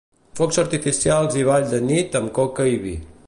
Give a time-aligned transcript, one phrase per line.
[0.37, 2.97] Focs artificials i ball de nit amb coca i vi.